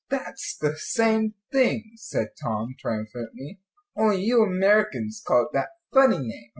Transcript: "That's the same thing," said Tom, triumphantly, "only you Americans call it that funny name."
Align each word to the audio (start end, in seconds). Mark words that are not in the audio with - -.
"That's 0.09 0.57
the 0.57 0.75
same 0.77 1.35
thing," 1.51 1.91
said 1.95 2.29
Tom, 2.41 2.73
triumphantly, 2.79 3.59
"only 3.95 4.23
you 4.23 4.41
Americans 4.43 5.21
call 5.23 5.43
it 5.43 5.53
that 5.53 5.73
funny 5.93 6.17
name." 6.17 6.49